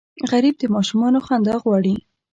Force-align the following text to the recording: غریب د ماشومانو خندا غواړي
غریب 0.31 0.55
د 0.59 0.63
ماشومانو 0.75 1.19
خندا 1.27 1.55
غواړي 1.63 1.95